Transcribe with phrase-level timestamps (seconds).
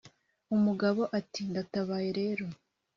[0.55, 2.45] umugabo ati"ndatabaye rero